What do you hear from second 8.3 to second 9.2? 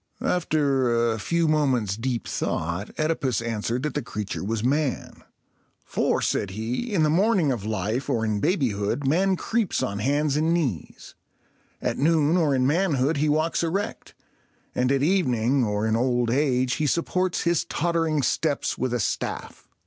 babyhood,